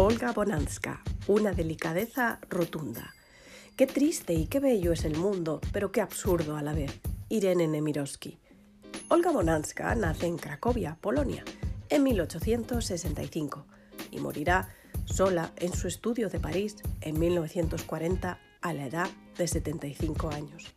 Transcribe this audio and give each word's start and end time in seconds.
Olga 0.00 0.30
Bonanska, 0.30 1.02
una 1.26 1.50
delicadeza 1.50 2.38
rotunda. 2.48 3.16
Qué 3.74 3.88
triste 3.88 4.32
y 4.32 4.46
qué 4.46 4.60
bello 4.60 4.92
es 4.92 5.04
el 5.04 5.16
mundo, 5.16 5.60
pero 5.72 5.90
qué 5.90 6.00
absurdo 6.00 6.56
a 6.56 6.62
la 6.62 6.72
vez. 6.72 7.00
Irene 7.28 7.66
Nemirovsky. 7.66 8.38
Olga 9.08 9.32
Bonanska 9.32 9.92
nace 9.96 10.26
en 10.26 10.38
Cracovia, 10.38 10.96
Polonia, 11.00 11.44
en 11.88 12.04
1865 12.04 13.66
y 14.12 14.20
morirá 14.20 14.68
sola 15.04 15.50
en 15.56 15.72
su 15.72 15.88
estudio 15.88 16.28
de 16.28 16.38
París 16.38 16.76
en 17.00 17.18
1940 17.18 18.38
a 18.62 18.72
la 18.72 18.86
edad 18.86 19.10
de 19.36 19.48
75 19.48 20.30
años. 20.30 20.76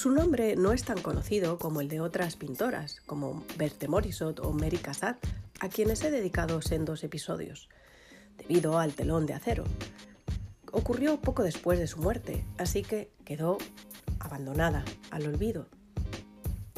Su 0.00 0.10
nombre 0.10 0.56
no 0.56 0.72
es 0.72 0.84
tan 0.84 1.02
conocido 1.02 1.58
como 1.58 1.82
el 1.82 1.88
de 1.88 2.00
otras 2.00 2.36
pintoras, 2.36 3.02
como 3.04 3.44
Berthe 3.58 3.86
Morisot 3.86 4.40
o 4.40 4.50
Mary 4.50 4.78
Cassatt, 4.78 5.22
a 5.60 5.68
quienes 5.68 6.02
he 6.02 6.10
dedicado 6.10 6.62
sendos 6.62 7.04
episodios, 7.04 7.68
debido 8.38 8.78
al 8.78 8.94
telón 8.94 9.26
de 9.26 9.34
acero. 9.34 9.64
Ocurrió 10.72 11.20
poco 11.20 11.42
después 11.42 11.78
de 11.78 11.86
su 11.86 11.98
muerte, 11.98 12.46
así 12.56 12.82
que 12.82 13.10
quedó 13.26 13.58
abandonada 14.20 14.86
al 15.10 15.26
olvido. 15.26 15.68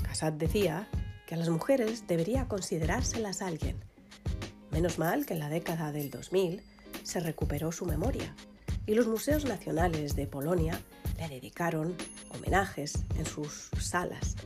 Cassatt 0.03 0.35
decía 0.35 0.89
que 1.29 1.37
a 1.37 1.39
las 1.39 1.49
mujeres 1.49 2.09
debería 2.09 2.49
considerárselas 2.49 3.41
alguien. 3.41 3.77
Menos 4.73 4.99
mal 4.99 5.27
que 5.27 5.35
en 5.35 5.39
la 5.39 5.49
década 5.49 5.93
del 5.93 6.11
2000 6.11 6.61
se 7.05 7.21
recuperó 7.21 7.71
su 7.71 7.87
memoria 7.87 8.35
y 8.85 8.97
los 8.97 9.07
museos 9.07 9.45
nacionales 9.45 10.17
de 10.17 10.27
Polonia 10.27 10.81
dedicaron 11.29 11.97
homenajes 12.31 12.95
en 13.17 13.27
sus 13.27 13.71
salas. 13.79 14.37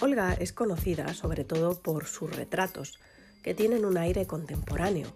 Olga 0.00 0.34
es 0.34 0.52
conocida 0.52 1.14
sobre 1.14 1.44
todo 1.44 1.80
por 1.80 2.04
sus 2.04 2.34
retratos, 2.36 2.98
que 3.42 3.54
tienen 3.54 3.86
un 3.86 3.96
aire 3.96 4.26
contemporáneo. 4.26 5.08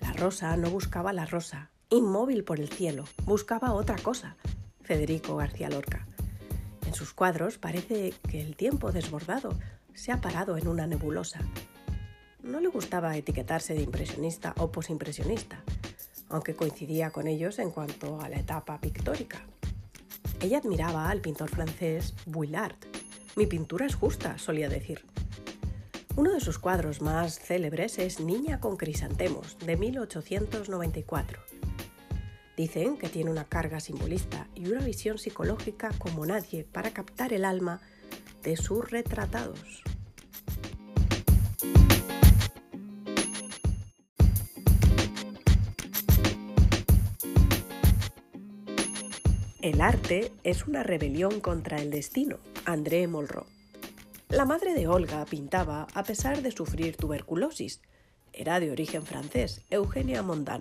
La 0.00 0.12
rosa 0.12 0.56
no 0.56 0.68
buscaba 0.68 1.12
la 1.12 1.26
rosa, 1.26 1.70
inmóvil 1.90 2.42
por 2.42 2.58
el 2.58 2.70
cielo, 2.70 3.04
buscaba 3.24 3.72
otra 3.72 3.96
cosa. 3.98 4.36
Federico 4.82 5.36
García 5.36 5.70
Lorca. 5.70 6.09
En 6.90 6.96
sus 6.96 7.14
cuadros 7.14 7.56
parece 7.56 8.12
que 8.28 8.40
el 8.40 8.56
tiempo 8.56 8.90
desbordado 8.90 9.56
se 9.94 10.10
ha 10.10 10.20
parado 10.20 10.56
en 10.56 10.66
una 10.66 10.88
nebulosa. 10.88 11.38
No 12.42 12.58
le 12.58 12.66
gustaba 12.66 13.16
etiquetarse 13.16 13.74
de 13.74 13.82
impresionista 13.82 14.54
o 14.58 14.72
posimpresionista, 14.72 15.62
aunque 16.28 16.56
coincidía 16.56 17.12
con 17.12 17.28
ellos 17.28 17.60
en 17.60 17.70
cuanto 17.70 18.20
a 18.20 18.28
la 18.28 18.40
etapa 18.40 18.80
pictórica. 18.80 19.46
Ella 20.40 20.58
admiraba 20.58 21.08
al 21.08 21.20
pintor 21.20 21.48
francés 21.48 22.12
Vuillard. 22.26 22.74
Mi 23.36 23.46
pintura 23.46 23.86
es 23.86 23.94
justa, 23.94 24.36
solía 24.38 24.68
decir. 24.68 25.04
Uno 26.16 26.32
de 26.32 26.40
sus 26.40 26.58
cuadros 26.58 27.02
más 27.02 27.38
célebres 27.38 28.00
es 28.00 28.18
Niña 28.18 28.58
con 28.58 28.76
crisantemos, 28.76 29.56
de 29.64 29.76
1894. 29.76 31.38
Dicen 32.60 32.98
que 32.98 33.08
tiene 33.08 33.30
una 33.30 33.44
carga 33.44 33.80
simbolista 33.80 34.46
y 34.54 34.68
una 34.68 34.84
visión 34.84 35.16
psicológica 35.16 35.92
como 35.96 36.26
nadie 36.26 36.62
para 36.62 36.90
captar 36.90 37.32
el 37.32 37.46
alma 37.46 37.80
de 38.42 38.58
sus 38.58 38.90
retratados. 38.90 39.82
El 49.62 49.80
arte 49.80 50.30
es 50.44 50.66
una 50.66 50.82
rebelión 50.82 51.40
contra 51.40 51.78
el 51.78 51.90
destino. 51.90 52.36
André 52.66 53.06
Molro. 53.08 53.46
La 54.28 54.44
madre 54.44 54.74
de 54.74 54.86
Olga 54.86 55.24
pintaba 55.24 55.86
a 55.94 56.02
pesar 56.02 56.42
de 56.42 56.50
sufrir 56.50 56.98
tuberculosis. 56.98 57.80
Era 58.34 58.60
de 58.60 58.70
origen 58.70 59.04
francés, 59.04 59.62
Eugenia 59.70 60.22
Mondan, 60.22 60.60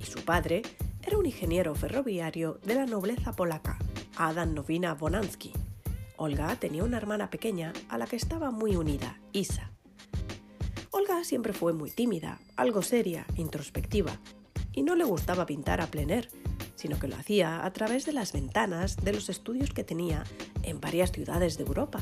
y 0.00 0.06
su 0.06 0.24
padre 0.24 0.62
era 1.06 1.18
un 1.18 1.26
ingeniero 1.26 1.74
ferroviario 1.76 2.58
de 2.64 2.74
la 2.74 2.84
nobleza 2.84 3.32
polaca, 3.32 3.78
Adam 4.16 4.54
Nowina 4.54 4.94
Bonansky. 4.94 5.52
Olga 6.16 6.56
tenía 6.56 6.82
una 6.82 6.96
hermana 6.96 7.30
pequeña 7.30 7.72
a 7.88 7.96
la 7.96 8.06
que 8.06 8.16
estaba 8.16 8.50
muy 8.50 8.74
unida, 8.74 9.20
Isa. 9.32 9.70
Olga 10.90 11.22
siempre 11.22 11.52
fue 11.52 11.72
muy 11.72 11.90
tímida, 11.90 12.40
algo 12.56 12.82
seria, 12.82 13.24
introspectiva, 13.36 14.18
y 14.72 14.82
no 14.82 14.96
le 14.96 15.04
gustaba 15.04 15.46
pintar 15.46 15.80
a 15.80 15.86
plener, 15.86 16.28
sino 16.74 16.98
que 16.98 17.06
lo 17.06 17.14
hacía 17.14 17.64
a 17.64 17.72
través 17.72 18.04
de 18.04 18.12
las 18.12 18.32
ventanas 18.32 18.96
de 18.96 19.12
los 19.12 19.28
estudios 19.28 19.70
que 19.70 19.84
tenía 19.84 20.24
en 20.64 20.80
varias 20.80 21.12
ciudades 21.12 21.56
de 21.56 21.64
Europa. 21.64 22.00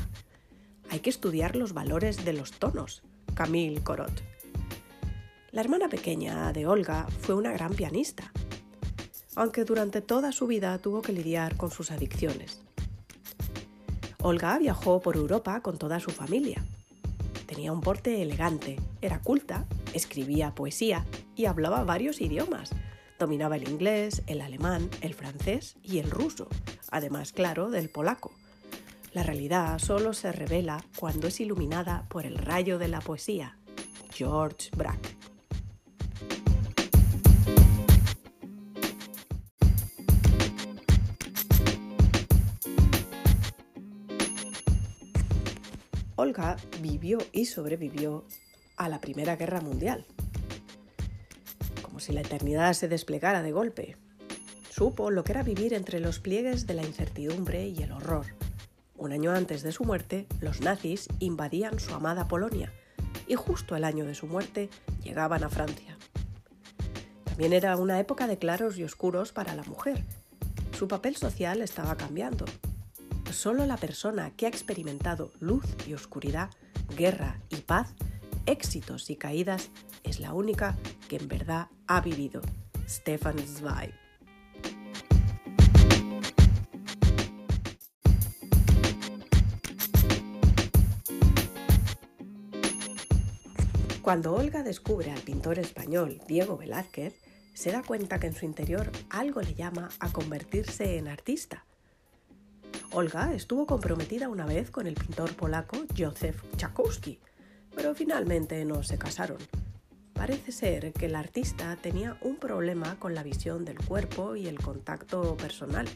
Hay 0.89 1.01
que 1.01 1.11
estudiar 1.11 1.55
los 1.55 1.73
valores 1.73 2.25
de 2.25 2.33
los 2.33 2.53
tonos. 2.53 3.03
Camille 3.35 3.83
Corot. 3.83 4.23
La 5.51 5.61
hermana 5.61 5.89
pequeña 5.89 6.51
de 6.53 6.65
Olga 6.65 7.07
fue 7.21 7.35
una 7.35 7.51
gran 7.51 7.73
pianista, 7.73 8.31
aunque 9.35 9.63
durante 9.63 10.01
toda 10.01 10.31
su 10.31 10.47
vida 10.47 10.77
tuvo 10.79 11.01
que 11.01 11.13
lidiar 11.13 11.57
con 11.57 11.71
sus 11.71 11.91
adicciones. 11.91 12.61
Olga 14.21 14.57
viajó 14.57 15.01
por 15.01 15.15
Europa 15.15 15.61
con 15.61 15.77
toda 15.77 15.99
su 15.99 16.11
familia. 16.11 16.63
Tenía 17.45 17.71
un 17.71 17.81
porte 17.81 18.21
elegante, 18.21 18.77
era 19.01 19.21
culta, 19.21 19.65
escribía 19.93 20.55
poesía 20.55 21.05
y 21.35 21.45
hablaba 21.45 21.83
varios 21.83 22.21
idiomas, 22.21 22.71
Dominaba 23.17 23.55
el 23.55 23.69
inglés, 23.69 24.23
el 24.27 24.41
alemán, 24.41 24.89
el 24.99 25.13
francés 25.13 25.77
y 25.81 25.99
el 25.99 26.11
ruso, 26.11 26.49
además, 26.91 27.31
claro, 27.31 27.69
del 27.69 27.89
polaco. 27.89 28.33
La 29.13 29.23
realidad 29.23 29.79
solo 29.79 30.11
se 30.13 30.33
revela 30.33 30.83
cuando 30.97 31.27
es 31.27 31.39
iluminada 31.39 32.05
por 32.09 32.25
el 32.25 32.37
rayo 32.37 32.77
de 32.77 32.89
la 32.89 32.99
poesía. 32.99 33.57
George 34.11 34.69
Braque. 34.75 35.15
Olga 46.15 46.57
vivió 46.81 47.17
y 47.31 47.45
sobrevivió 47.45 48.25
a 48.77 48.89
la 48.89 48.99
Primera 48.99 49.35
Guerra 49.35 49.61
Mundial 49.61 50.05
si 51.99 52.13
la 52.13 52.21
eternidad 52.21 52.73
se 52.73 52.87
desplegara 52.87 53.41
de 53.41 53.51
golpe. 53.51 53.97
Supo 54.69 55.11
lo 55.11 55.23
que 55.23 55.31
era 55.31 55.43
vivir 55.43 55.73
entre 55.73 55.99
los 55.99 56.19
pliegues 56.19 56.67
de 56.67 56.73
la 56.73 56.83
incertidumbre 56.83 57.67
y 57.67 57.81
el 57.81 57.91
horror. 57.91 58.25
Un 58.97 59.11
año 59.11 59.31
antes 59.31 59.63
de 59.63 59.71
su 59.71 59.83
muerte, 59.83 60.25
los 60.39 60.61
nazis 60.61 61.07
invadían 61.19 61.79
su 61.79 61.93
amada 61.93 62.27
Polonia 62.27 62.71
y 63.27 63.35
justo 63.35 63.75
el 63.75 63.83
año 63.83 64.05
de 64.05 64.15
su 64.15 64.27
muerte 64.27 64.69
llegaban 65.03 65.43
a 65.43 65.49
Francia. 65.49 65.97
También 67.23 67.53
era 67.53 67.75
una 67.77 67.99
época 67.99 68.27
de 68.27 68.37
claros 68.37 68.77
y 68.77 68.83
oscuros 68.83 69.31
para 69.31 69.55
la 69.55 69.63
mujer. 69.63 70.03
Su 70.77 70.87
papel 70.87 71.15
social 71.15 71.61
estaba 71.61 71.95
cambiando. 71.95 72.45
Solo 73.35 73.65
la 73.65 73.75
persona 73.75 74.31
que 74.31 74.45
ha 74.45 74.49
experimentado 74.49 75.33
luz 75.41 75.65
y 75.85 75.93
oscuridad, 75.93 76.49
guerra 76.95 77.41
y 77.49 77.57
paz, 77.57 77.93
éxitos 78.45 79.09
y 79.09 79.17
caídas, 79.17 79.71
es 80.05 80.21
la 80.21 80.33
única 80.33 80.77
que 81.09 81.17
en 81.17 81.27
verdad 81.27 81.67
ha 81.85 81.99
vivido. 81.99 82.41
Stefan 82.87 83.37
Zweig. 83.37 83.93
Cuando 94.01 94.33
Olga 94.33 94.63
descubre 94.63 95.11
al 95.11 95.19
pintor 95.19 95.59
español 95.59 96.21
Diego 96.25 96.57
Velázquez, 96.57 97.13
se 97.53 97.73
da 97.73 97.83
cuenta 97.83 98.17
que 98.17 98.27
en 98.27 98.33
su 98.33 98.45
interior 98.45 98.89
algo 99.09 99.41
le 99.41 99.55
llama 99.55 99.89
a 99.99 100.09
convertirse 100.13 100.97
en 100.97 101.09
artista. 101.09 101.65
Olga 102.97 103.33
estuvo 103.33 103.65
comprometida 103.65 104.29
una 104.29 104.45
vez 104.45 104.71
con 104.71 104.87
el 104.87 104.93
pintor 104.93 105.35
polaco 105.35 105.75
Józef 105.97 106.41
Czakowski, 106.55 107.19
pero 107.75 107.93
finalmente 107.93 108.63
no 108.63 108.83
se 108.83 108.97
casaron. 108.97 109.37
Parece 110.13 110.53
ser 110.53 110.93
que 110.93 111.07
el 111.07 111.15
artista 111.15 111.75
tenía 111.75 112.17
un 112.21 112.37
problema 112.37 112.97
con 112.97 113.13
la 113.13 113.21
visión 113.21 113.65
del 113.65 113.77
cuerpo 113.79 114.37
y 114.37 114.47
el 114.47 114.59
contacto 114.59 115.35
personal. 115.35 115.89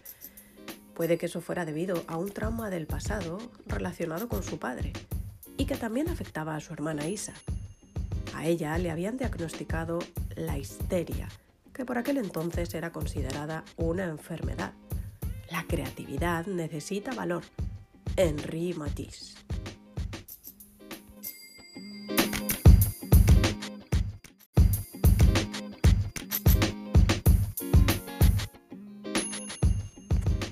Puede 0.94 1.18
que 1.18 1.28
eso 1.28 1.40
fuera 1.40 1.64
debido 1.64 2.04
a 2.08 2.18
un 2.18 2.32
trauma 2.32 2.70
del 2.70 2.86
pasado 2.86 3.38
relacionado 3.66 4.28
con 4.28 4.44
su 4.44 4.60
padre 4.60 4.92
y 5.56 5.68
que 5.68 5.78
también 5.78 6.10
afectaba 6.10 6.58
a 6.58 6.60
su 6.60 6.74
hermana 6.74 7.08
Isa. 7.08 7.34
A 8.36 8.46
ella 8.46 8.78
le 8.78 8.92
habían 8.92 9.16
diagnosticado 9.16 10.00
la 10.36 10.58
histeria, 10.58 11.30
que 11.74 11.86
por 11.86 11.98
aquel 11.98 12.18
entonces 12.18 12.74
era 12.74 12.92
considerada 12.92 13.64
una 13.78 14.04
enfermedad. 14.04 14.74
La 15.52 15.66
creatividad 15.68 16.46
necesita 16.46 17.12
valor. 17.12 17.44
Henri 18.16 18.74
Matisse. 18.74 19.36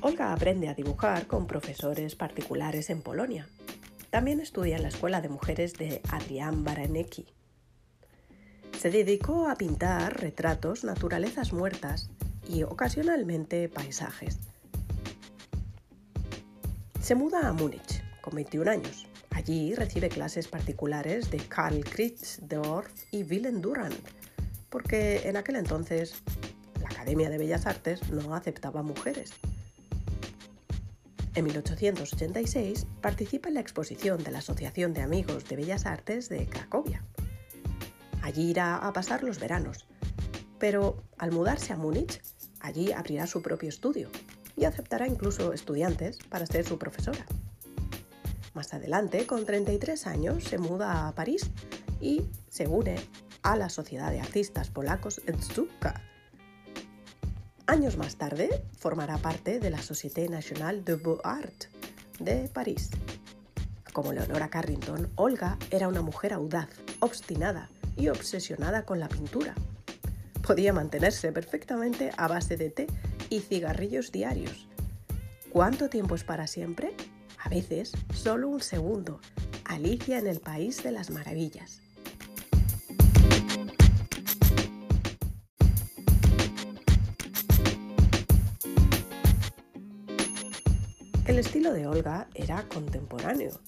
Olga 0.02 0.34
aprende 0.34 0.70
a 0.70 0.74
dibujar 0.74 1.28
con 1.28 1.46
profesores 1.46 2.16
particulares 2.16 2.90
en 2.90 3.02
Polonia. 3.02 3.48
También 4.10 4.40
estudia 4.40 4.78
en 4.78 4.84
la 4.84 4.88
Escuela 4.88 5.22
de 5.22 5.30
Mujeres 5.30 5.74
de 5.74 6.02
Adrián 6.10 6.64
Baranecki. 6.64 7.28
Se 8.80 8.90
dedicó 8.90 9.50
a 9.50 9.56
pintar 9.56 10.22
retratos, 10.22 10.84
naturalezas 10.84 11.52
muertas 11.52 12.10
y 12.48 12.64
ocasionalmente 12.64 13.68
paisajes. 13.70 14.47
Se 17.08 17.16
muda 17.16 17.48
a 17.48 17.54
Múnich 17.54 18.04
con 18.20 18.36
21 18.36 18.70
años. 18.70 19.08
Allí 19.30 19.74
recibe 19.76 20.10
clases 20.10 20.50
particulares 20.50 21.32
de 21.32 21.38
Karl 21.38 21.82
Kritzdorf 21.86 22.92
y 23.12 23.24
Willem 23.24 23.62
Durand, 23.62 23.96
porque 24.70 25.22
en 25.24 25.38
aquel 25.38 25.56
entonces 25.56 26.16
la 26.82 26.90
Academia 26.90 27.30
de 27.30 27.38
Bellas 27.38 27.66
Artes 27.66 28.10
no 28.10 28.36
aceptaba 28.36 28.84
mujeres. 28.84 29.32
En 31.36 31.46
1886 31.46 32.86
participa 33.02 33.48
en 33.48 33.54
la 33.54 33.62
exposición 33.62 34.22
de 34.22 34.32
la 34.32 34.40
Asociación 34.40 34.92
de 34.92 35.02
Amigos 35.02 35.48
de 35.48 35.56
Bellas 35.56 35.86
Artes 35.86 36.28
de 36.28 36.46
Cracovia. 36.46 37.06
Allí 38.22 38.50
irá 38.50 38.76
a 38.76 38.92
pasar 38.92 39.24
los 39.24 39.40
veranos, 39.40 39.86
pero 40.60 41.02
al 41.18 41.32
mudarse 41.32 41.72
a 41.72 41.78
Múnich, 41.78 42.22
allí 42.60 42.92
abrirá 42.92 43.28
su 43.28 43.42
propio 43.42 43.70
estudio 43.70 44.10
y 44.58 44.66
aceptará 44.66 45.08
incluso 45.08 45.54
estudiantes 45.54 46.18
para 46.30 46.46
ser 46.46 46.66
su 46.66 46.78
profesora. 46.78 47.26
Más 48.54 48.74
adelante, 48.74 49.28
con 49.28 49.46
33 49.46 50.08
años, 50.08 50.44
se 50.44 50.58
muda 50.58 51.08
a 51.08 51.14
París 51.14 51.52
y 52.02 52.24
se 52.50 52.68
une 52.68 52.96
a 53.44 53.56
la 53.56 53.70
Sociedad 53.70 54.12
de 54.12 54.20
Artistas 54.20 54.70
Polacos 54.72 55.22
Stuttgart. 55.42 56.02
Años 57.68 57.98
más 57.98 58.16
tarde, 58.16 58.64
formará 58.78 59.18
parte 59.18 59.60
de 59.60 59.70
la 59.70 59.82
Société 59.82 60.28
Nationale 60.28 60.82
de 60.82 60.96
Beaux-Arts 60.96 61.70
de 62.20 62.50
París. 62.50 62.90
Como 63.94 64.14
Leonora 64.14 64.50
Carrington, 64.50 65.12
Olga 65.16 65.58
era 65.70 65.88
una 65.88 66.02
mujer 66.02 66.34
audaz, 66.34 66.70
obstinada 67.00 67.70
y 67.96 68.08
obsesionada 68.08 68.84
con 68.86 69.00
la 69.00 69.10
pintura. 69.10 69.54
Podía 70.46 70.72
mantenerse 70.72 71.32
perfectamente 71.32 72.12
a 72.16 72.28
base 72.28 72.58
de 72.58 72.70
té 72.70 72.88
y 73.30 73.40
cigarrillos 73.42 74.12
diarios. 74.12 74.68
¿Cuánto 75.52 75.90
tiempo 75.90 76.16
es 76.16 76.24
para 76.24 76.48
siempre? 76.48 76.94
A 77.44 77.50
veces 77.50 77.94
solo 78.14 78.50
un 78.50 78.62
segundo. 78.62 79.20
Alicia 79.66 80.20
en 80.20 80.28
el 80.28 80.40
País 80.40 80.84
de 80.84 80.92
las 80.92 81.10
Maravillas. 81.10 81.82
El 91.26 91.40
estilo 91.40 91.74
de 91.74 91.86
Olga 91.88 92.30
era 92.34 92.68
contemporáneo. 92.70 93.60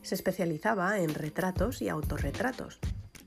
Se 0.00 0.14
especializaba 0.14 0.98
en 0.98 1.14
retratos 1.14 1.82
y 1.82 1.88
autorretratos. 1.88 2.78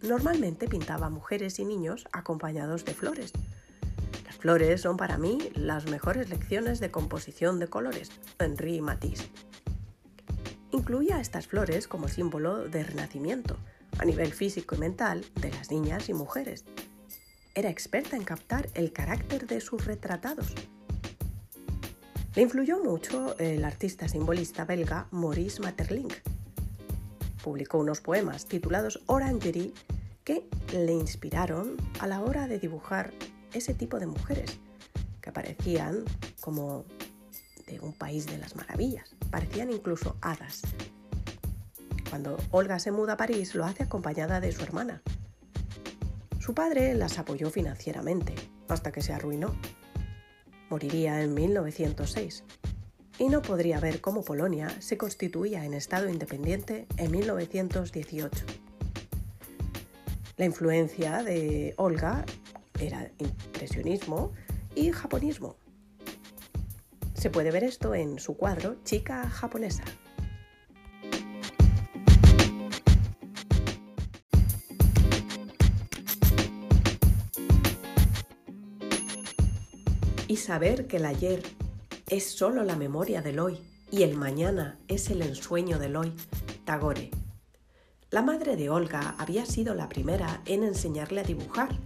Normalmente 0.01 0.67
pintaba 0.67 1.09
mujeres 1.09 1.59
y 1.59 1.65
niños 1.65 2.07
acompañados 2.11 2.83
de 2.83 2.93
flores, 2.93 3.31
flores 4.37 4.81
son 4.81 4.97
para 4.97 5.17
mí 5.17 5.37
las 5.55 5.85
mejores 5.87 6.29
lecciones 6.29 6.79
de 6.79 6.91
composición 6.91 7.59
de 7.59 7.67
colores, 7.67 8.11
Henri 8.39 8.81
Matisse. 8.81 9.29
Incluía 10.71 11.19
estas 11.19 11.47
flores 11.47 11.87
como 11.87 12.07
símbolo 12.07 12.67
de 12.67 12.83
renacimiento, 12.83 13.57
a 13.97 14.05
nivel 14.05 14.33
físico 14.33 14.75
y 14.75 14.79
mental, 14.79 15.25
de 15.41 15.51
las 15.51 15.71
niñas 15.71 16.09
y 16.09 16.13
mujeres. 16.13 16.65
Era 17.53 17.69
experta 17.69 18.17
en 18.17 18.23
captar 18.23 18.69
el 18.73 18.91
carácter 18.91 19.47
de 19.47 19.61
sus 19.61 19.85
retratados. 19.85 20.53
Le 22.35 22.41
influyó 22.41 22.83
mucho 22.83 23.37
el 23.37 23.63
artista 23.63 24.09
simbolista 24.09 24.65
belga 24.65 25.07
Maurice 25.11 25.61
Maeterlinck. 25.61 26.13
Publicó 27.41 27.77
unos 27.77 28.01
poemas 28.01 28.45
titulados 28.45 29.01
Orangerie 29.05 29.71
que 30.25 30.45
le 30.73 30.91
inspiraron 30.91 31.77
a 31.99 32.07
la 32.07 32.21
hora 32.21 32.47
de 32.47 32.59
dibujar 32.59 33.13
ese 33.55 33.73
tipo 33.73 33.99
de 33.99 34.05
mujeres 34.05 34.59
que 35.21 35.31
parecían 35.31 36.03
como 36.41 36.85
de 37.67 37.79
un 37.79 37.93
país 37.93 38.27
de 38.27 38.37
las 38.37 38.55
maravillas, 38.55 39.15
parecían 39.31 39.71
incluso 39.71 40.17
hadas. 40.21 40.61
Cuando 42.09 42.37
Olga 42.51 42.79
se 42.79 42.91
muda 42.91 43.13
a 43.13 43.17
París 43.17 43.55
lo 43.55 43.65
hace 43.65 43.83
acompañada 43.83 44.39
de 44.39 44.51
su 44.51 44.61
hermana. 44.61 45.01
Su 46.39 46.53
padre 46.53 46.93
las 46.93 47.17
apoyó 47.17 47.49
financieramente 47.49 48.35
hasta 48.67 48.91
que 48.91 49.01
se 49.01 49.13
arruinó. 49.13 49.55
Moriría 50.69 51.21
en 51.21 51.33
1906 51.33 52.43
y 53.17 53.29
no 53.29 53.41
podría 53.41 53.79
ver 53.79 54.01
cómo 54.01 54.23
Polonia 54.23 54.69
se 54.79 54.97
constituía 54.97 55.65
en 55.65 55.73
Estado 55.73 56.09
independiente 56.09 56.85
en 56.97 57.11
1918. 57.11 58.45
La 60.37 60.45
influencia 60.45 61.23
de 61.23 61.73
Olga 61.77 62.25
era 62.79 63.11
impresionismo 63.17 64.31
y 64.75 64.91
japonismo. 64.91 65.57
Se 67.13 67.29
puede 67.29 67.51
ver 67.51 67.63
esto 67.63 67.95
en 67.95 68.19
su 68.19 68.35
cuadro 68.37 68.77
Chica 68.83 69.29
japonesa. 69.29 69.83
Y 80.27 80.37
saber 80.37 80.87
que 80.87 80.97
el 80.97 81.05
ayer 81.05 81.43
es 82.09 82.29
solo 82.29 82.63
la 82.63 82.75
memoria 82.75 83.21
del 83.21 83.39
hoy 83.39 83.59
y 83.91 84.03
el 84.03 84.17
mañana 84.17 84.77
es 84.87 85.09
el 85.09 85.21
ensueño 85.21 85.79
del 85.79 85.95
hoy, 85.95 86.13
Tagore. 86.65 87.11
La 88.09 88.21
madre 88.21 88.55
de 88.55 88.69
Olga 88.69 89.15
había 89.17 89.45
sido 89.45 89.73
la 89.75 89.89
primera 89.89 90.41
en 90.45 90.63
enseñarle 90.63 91.21
a 91.21 91.23
dibujar 91.23 91.77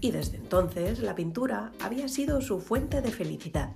y 0.00 0.10
desde 0.10 0.36
entonces 0.36 1.00
la 1.00 1.14
pintura 1.14 1.72
había 1.80 2.08
sido 2.08 2.40
su 2.40 2.60
fuente 2.60 3.02
de 3.02 3.10
felicidad. 3.10 3.72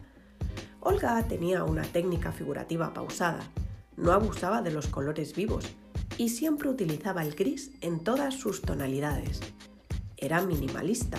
Olga 0.81 1.23
tenía 1.29 1.65
una 1.65 1.83
técnica 1.83 2.33
figurativa 2.33 2.93
pausada, 2.93 3.41
no 3.97 4.12
abusaba 4.12 4.62
de 4.62 4.73
los 4.73 4.87
colores 4.87 5.35
vivos 5.35 5.64
y 6.19 6.31
siempre 6.31 6.69
utilizaba 6.69 7.23
el 7.23 7.35
gris 7.35 7.73
en 7.81 8.00
todas 8.00 8.35
sus 8.35 8.62
tonalidades. 8.62 9.41
Era 10.17 10.43
minimalista. 10.43 11.19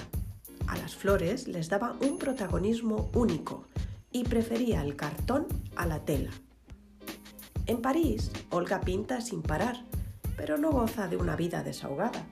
A 0.68 0.78
las 0.78 0.96
flores 0.96 1.48
les 1.48 1.70
daba 1.70 1.96
un 2.02 2.18
protagonismo 2.18 3.10
único 3.14 3.66
y 4.12 4.24
prefería 4.24 4.82
el 4.82 4.96
cartón 4.96 5.48
a 5.76 5.86
la 5.86 6.06
tela. 6.06 6.32
En 7.66 7.82
París, 7.82 8.32
Olga 8.50 8.82
pinta 8.82 9.22
sin 9.22 9.42
parar, 9.42 9.84
pero 10.36 10.58
no 10.58 10.72
goza 10.72 11.08
de 11.08 11.18
una 11.18 11.36
vida 11.36 11.64
desahogada. 11.64 12.26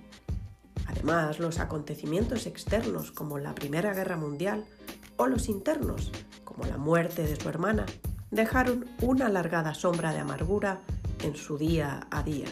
Además, 0.91 1.39
los 1.39 1.59
acontecimientos 1.59 2.45
externos 2.45 3.11
como 3.11 3.39
la 3.39 3.55
Primera 3.55 3.93
Guerra 3.93 4.17
Mundial 4.17 4.65
o 5.15 5.25
los 5.25 5.47
internos 5.47 6.11
como 6.43 6.65
la 6.65 6.77
muerte 6.77 7.23
de 7.23 7.37
su 7.37 7.47
hermana 7.47 7.85
dejaron 8.29 8.85
una 9.01 9.27
alargada 9.27 9.73
sombra 9.73 10.11
de 10.11 10.19
amargura 10.19 10.81
en 11.23 11.35
su 11.35 11.57
día 11.57 12.07
a 12.11 12.23
día. 12.23 12.47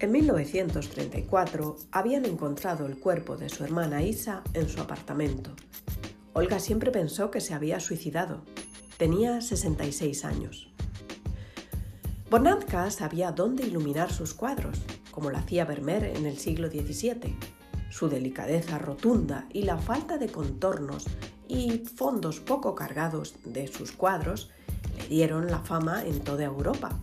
En 0.00 0.12
1934 0.12 1.76
habían 1.92 2.26
encontrado 2.26 2.86
el 2.86 2.98
cuerpo 2.98 3.36
de 3.36 3.48
su 3.48 3.64
hermana 3.64 4.02
Isa 4.02 4.42
en 4.52 4.68
su 4.68 4.80
apartamento 4.80 5.54
Olga 6.34 6.58
siempre 6.60 6.90
pensó 6.90 7.30
que 7.30 7.42
se 7.42 7.52
había 7.52 7.78
suicidado. 7.78 8.42
Tenía 8.96 9.40
66 9.42 10.24
años. 10.24 10.68
Bonanza 12.30 12.90
sabía 12.90 13.32
dónde 13.32 13.66
iluminar 13.66 14.10
sus 14.10 14.32
cuadros, 14.32 14.80
como 15.10 15.30
lo 15.30 15.36
hacía 15.36 15.66
Vermeer 15.66 16.04
en 16.16 16.24
el 16.24 16.38
siglo 16.38 16.68
XVII. 16.68 17.36
Su 17.90 18.08
delicadeza 18.08 18.78
rotunda 18.78 19.46
y 19.52 19.64
la 19.64 19.76
falta 19.76 20.16
de 20.16 20.28
contornos 20.28 21.04
y 21.48 21.80
fondos 21.80 22.40
poco 22.40 22.74
cargados 22.74 23.34
de 23.44 23.66
sus 23.66 23.92
cuadros 23.92 24.50
le 24.96 25.08
dieron 25.08 25.50
la 25.50 25.58
fama 25.58 26.02
en 26.02 26.20
toda 26.20 26.44
Europa. 26.44 26.98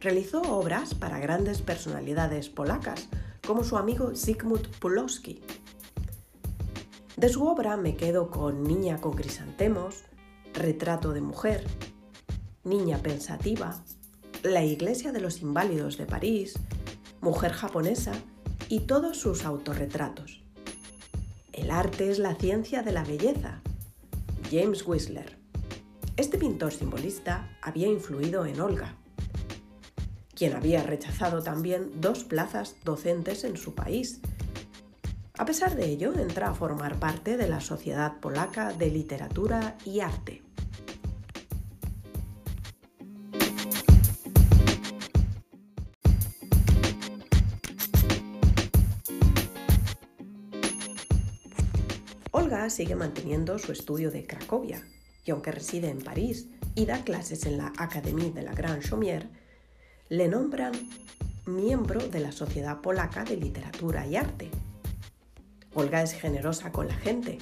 Realizó 0.00 0.42
obras 0.42 0.94
para 0.94 1.18
grandes 1.18 1.62
personalidades 1.62 2.50
polacas, 2.50 3.08
como 3.46 3.64
su 3.64 3.78
amigo 3.78 4.12
Zygmunt 4.14 4.68
Pulowski, 4.78 5.40
de 7.16 7.28
su 7.30 7.46
obra 7.46 7.76
me 7.76 7.96
quedo 7.96 8.30
con 8.30 8.62
Niña 8.62 9.00
con 9.00 9.12
crisantemos, 9.12 10.04
Retrato 10.52 11.12
de 11.12 11.20
mujer, 11.20 11.64
Niña 12.64 12.98
pensativa, 12.98 13.82
La 14.42 14.64
iglesia 14.64 15.12
de 15.12 15.20
los 15.20 15.40
inválidos 15.40 15.96
de 15.96 16.06
París, 16.06 16.54
Mujer 17.20 17.52
japonesa 17.52 18.12
y 18.68 18.80
todos 18.80 19.18
sus 19.18 19.44
autorretratos. 19.44 20.42
El 21.52 21.70
arte 21.70 22.10
es 22.10 22.18
la 22.18 22.34
ciencia 22.34 22.82
de 22.82 22.92
la 22.92 23.02
belleza. 23.02 23.62
James 24.50 24.86
Whistler. 24.86 25.38
Este 26.16 26.36
pintor 26.38 26.72
simbolista 26.72 27.56
había 27.62 27.88
influido 27.88 28.44
en 28.44 28.60
Olga. 28.60 28.96
quien 30.34 30.52
había 30.52 30.82
rechazado 30.82 31.42
también 31.42 31.98
dos 31.98 32.24
plazas 32.24 32.76
docentes 32.84 33.42
en 33.44 33.56
su 33.56 33.74
país. 33.74 34.20
A 35.38 35.44
pesar 35.44 35.76
de 35.76 35.84
ello, 35.84 36.14
entra 36.18 36.48
a 36.48 36.54
formar 36.54 36.98
parte 36.98 37.36
de 37.36 37.46
la 37.46 37.60
Sociedad 37.60 38.20
Polaca 38.20 38.72
de 38.72 38.90
Literatura 38.90 39.76
y 39.84 40.00
Arte. 40.00 40.42
Olga 52.30 52.70
sigue 52.70 52.94
manteniendo 52.94 53.58
su 53.58 53.72
estudio 53.72 54.10
de 54.10 54.26
Cracovia 54.26 54.82
y 55.26 55.32
aunque 55.32 55.52
reside 55.52 55.90
en 55.90 55.98
París 55.98 56.48
y 56.74 56.86
da 56.86 57.04
clases 57.04 57.44
en 57.44 57.58
la 57.58 57.74
Académie 57.76 58.30
de 58.30 58.42
la 58.42 58.52
Grande 58.52 58.86
Chaumière, 58.86 59.28
le 60.08 60.28
nombran 60.28 60.72
miembro 61.44 62.00
de 62.08 62.20
la 62.20 62.32
Sociedad 62.32 62.80
Polaca 62.80 63.24
de 63.24 63.36
Literatura 63.36 64.06
y 64.06 64.16
Arte. 64.16 64.50
Olga 65.76 66.02
es 66.02 66.14
generosa 66.14 66.72
con 66.72 66.88
la 66.88 66.94
gente, 66.94 67.36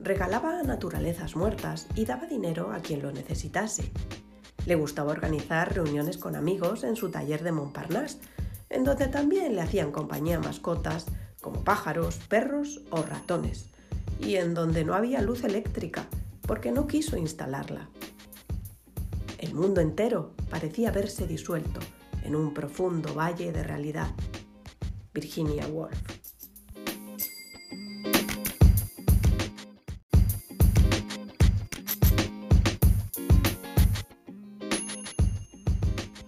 regalaba 0.00 0.62
naturalezas 0.62 1.36
muertas 1.36 1.86
y 1.94 2.06
daba 2.06 2.26
dinero 2.26 2.72
a 2.72 2.78
quien 2.78 3.02
lo 3.02 3.12
necesitase. 3.12 3.92
Le 4.64 4.76
gustaba 4.76 5.12
organizar 5.12 5.74
reuniones 5.74 6.16
con 6.16 6.36
amigos 6.36 6.84
en 6.84 6.96
su 6.96 7.10
taller 7.10 7.44
de 7.44 7.52
Montparnasse, 7.52 8.18
en 8.70 8.84
donde 8.84 9.08
también 9.08 9.54
le 9.54 9.60
hacían 9.60 9.92
compañía 9.92 10.40
mascotas 10.40 11.04
como 11.42 11.64
pájaros, 11.64 12.16
perros 12.30 12.80
o 12.90 13.02
ratones 13.02 13.66
y 14.20 14.36
en 14.36 14.54
donde 14.54 14.82
no 14.82 14.94
había 14.94 15.20
luz 15.20 15.44
eléctrica 15.44 16.06
porque 16.40 16.72
no 16.72 16.86
quiso 16.86 17.18
instalarla. 17.18 17.90
El 19.36 19.52
mundo 19.52 19.82
entero 19.82 20.32
parecía 20.48 20.88
haberse 20.88 21.26
disuelto 21.26 21.80
en 22.24 22.36
un 22.36 22.54
profundo 22.54 23.12
valle 23.14 23.52
de 23.52 23.62
realidad. 23.62 24.08
Virginia 25.12 25.66
Woolf. 25.66 26.25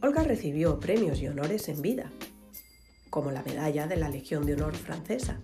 Olga 0.08 0.22
recibió 0.22 0.80
premios 0.80 1.20
y 1.20 1.28
honores 1.28 1.68
en 1.68 1.82
vida, 1.82 2.10
como 3.10 3.30
la 3.30 3.42
medalla 3.42 3.86
de 3.86 3.96
la 3.96 4.08
Legión 4.08 4.46
de 4.46 4.54
Honor 4.54 4.74
francesa 4.74 5.38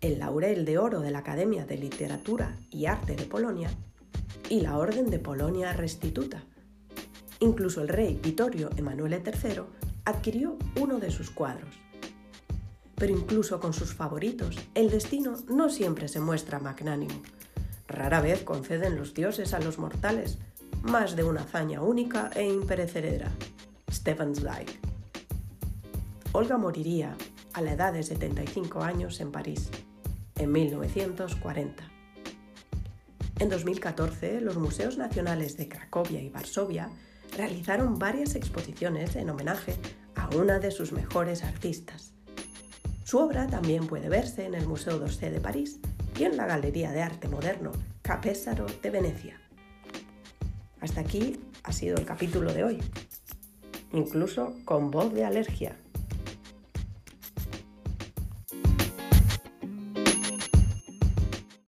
el 0.00 0.18
Laurel 0.18 0.64
de 0.64 0.78
Oro 0.78 0.98
de 0.98 1.12
la 1.12 1.20
Academia 1.20 1.64
de 1.64 1.78
Literatura 1.78 2.56
y 2.72 2.86
Arte 2.86 3.14
de 3.14 3.22
Polonia 3.24 3.70
y 4.48 4.62
la 4.62 4.76
Orden 4.76 5.10
de 5.10 5.20
Polonia 5.20 5.72
Restituta. 5.72 6.42
Incluso 7.38 7.82
el 7.82 7.88
rey 7.88 8.18
Vittorio 8.20 8.68
Emanuele 8.76 9.22
III 9.24 9.62
adquirió 10.04 10.58
uno 10.80 10.98
de 10.98 11.12
sus 11.12 11.30
cuadros. 11.30 11.76
Pero 12.96 13.12
incluso 13.12 13.60
con 13.60 13.72
sus 13.72 13.94
favoritos, 13.94 14.56
el 14.74 14.90
destino 14.90 15.36
no 15.48 15.70
siempre 15.70 16.08
se 16.08 16.18
muestra 16.18 16.58
magnánimo. 16.58 17.22
Rara 17.86 18.20
vez 18.20 18.42
conceden 18.42 18.96
los 18.96 19.14
dioses 19.14 19.54
a 19.54 19.60
los 19.60 19.78
mortales 19.78 20.38
más 20.86 21.16
de 21.16 21.24
una 21.24 21.42
hazaña 21.42 21.82
única 21.82 22.30
e 22.34 22.46
imperecedera. 22.46 23.30
Stefan 23.90 24.34
Zweig. 24.34 24.78
Olga 26.32 26.56
moriría 26.58 27.16
a 27.54 27.60
la 27.60 27.72
edad 27.72 27.92
de 27.92 28.02
75 28.02 28.82
años 28.82 29.20
en 29.20 29.32
París 29.32 29.70
en 30.36 30.52
1940. 30.52 31.82
En 33.38 33.48
2014, 33.48 34.40
los 34.40 34.56
Museos 34.56 34.96
Nacionales 34.96 35.56
de 35.56 35.68
Cracovia 35.68 36.22
y 36.22 36.28
Varsovia 36.28 36.90
realizaron 37.36 37.98
varias 37.98 38.34
exposiciones 38.34 39.16
en 39.16 39.30
homenaje 39.30 39.76
a 40.14 40.28
una 40.36 40.58
de 40.58 40.70
sus 40.70 40.92
mejores 40.92 41.42
artistas. 41.42 42.12
Su 43.04 43.18
obra 43.18 43.46
también 43.46 43.86
puede 43.86 44.08
verse 44.08 44.46
en 44.46 44.54
el 44.54 44.66
Museo 44.66 44.98
d'Orsay 44.98 45.30
de 45.30 45.40
París 45.40 45.80
y 46.18 46.24
en 46.24 46.36
la 46.36 46.46
Galería 46.46 46.92
de 46.92 47.02
Arte 47.02 47.28
Moderno 47.28 47.72
Capésaro 48.02 48.66
de 48.82 48.90
Venecia. 48.90 49.45
Hasta 50.80 51.00
aquí 51.00 51.40
ha 51.62 51.72
sido 51.72 51.96
el 51.96 52.04
capítulo 52.04 52.52
de 52.52 52.64
hoy, 52.64 52.82
incluso 53.92 54.54
con 54.64 54.90
voz 54.90 55.12
de 55.12 55.24
alergia. 55.24 55.76